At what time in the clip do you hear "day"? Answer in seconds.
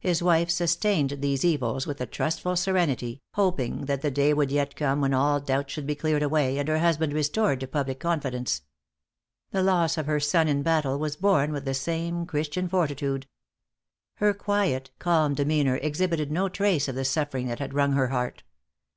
4.10-4.34